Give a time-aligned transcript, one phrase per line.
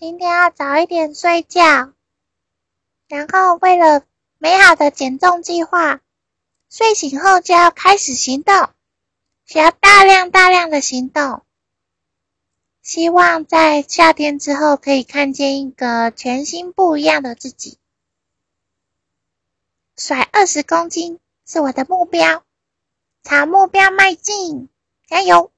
[0.00, 1.92] 今天要早一点睡觉。
[3.06, 4.02] 然后为了
[4.38, 6.00] 美好的减重计划
[6.70, 8.70] 睡醒后就要开始行动
[9.44, 11.44] 需要大量大量的行动。
[12.80, 17.76] 希望在夏天之后可以看见一个全新不一样的自己。
[19.98, 22.42] 甩二十公斤是我的目标
[23.22, 24.70] 朝目标迈进
[25.06, 25.52] 加油！